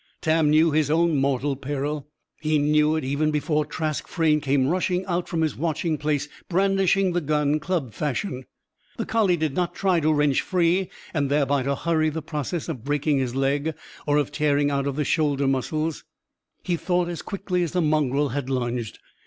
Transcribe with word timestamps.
Tam 0.21 0.49
knew 0.49 0.71
his 0.71 0.89
own 0.89 1.15
mortal 1.17 1.55
peril. 1.55 2.07
He 2.41 2.57
knew 2.57 2.95
it 2.95 3.03
even 3.03 3.29
before 3.29 3.67
Trask 3.67 4.07
Frayne 4.07 4.41
came 4.41 4.67
rushing 4.67 5.05
out 5.05 5.29
from 5.29 5.41
his 5.41 5.55
watching 5.55 5.99
place, 5.99 6.27
brandishing 6.49 7.11
the 7.11 7.21
gun, 7.21 7.59
club 7.59 7.93
fashion. 7.93 8.45
The 8.97 9.05
collie 9.05 9.37
did 9.37 9.53
not 9.53 9.75
try 9.75 9.99
to 9.99 10.11
wrench 10.11 10.41
free 10.41 10.89
and 11.13 11.29
thereby 11.29 11.61
to 11.61 11.75
hurry 11.75 12.09
the 12.09 12.23
process 12.23 12.67
of 12.67 12.83
breaking 12.83 13.19
his 13.19 13.35
leg 13.35 13.75
or 14.07 14.17
of 14.17 14.31
tearing 14.31 14.71
out 14.71 14.91
the 14.95 15.05
shoulder 15.05 15.45
muscles. 15.47 16.03
He 16.63 16.77
thought, 16.77 17.07
as 17.07 17.21
quickly 17.21 17.61
as 17.61 17.73
the 17.73 17.79
mongrel 17.83 18.29
had 18.29 18.49
lunged. 18.49 18.97